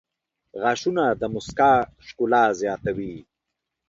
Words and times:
•غاښونه 0.61 1.03
د 1.21 1.23
مسکا 1.33 1.73
ښکلا 2.05 2.43
زیاتوي. 2.61 3.15